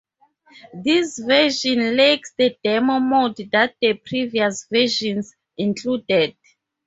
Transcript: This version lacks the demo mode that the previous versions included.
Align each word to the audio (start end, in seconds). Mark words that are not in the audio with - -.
This 0.73 1.19
version 1.19 1.95
lacks 1.95 2.33
the 2.35 2.57
demo 2.63 2.97
mode 2.99 3.37
that 3.51 3.75
the 3.79 3.93
previous 3.93 4.65
versions 4.67 5.35
included. 5.59 6.35